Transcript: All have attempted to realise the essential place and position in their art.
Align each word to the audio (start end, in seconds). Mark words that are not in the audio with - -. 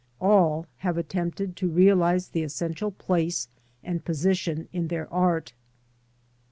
All 0.19 0.65
have 0.77 0.97
attempted 0.97 1.55
to 1.57 1.67
realise 1.69 2.27
the 2.29 2.41
essential 2.41 2.89
place 2.89 3.49
and 3.83 4.03
position 4.03 4.67
in 4.73 4.87
their 4.87 5.07
art. 5.13 5.53